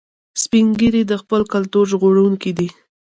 سپین 0.41 0.67
ږیری 0.79 1.03
د 1.07 1.13
خپل 1.21 1.41
کلتور 1.53 1.85
ژغورونکي 1.91 2.51
دي 2.57 2.67